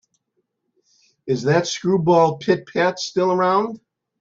Is 1.27 1.43
that 1.43 1.67
screwball 1.67 2.39
Pit-Pat 2.39 2.99
still 2.99 3.31
around? 3.31 3.79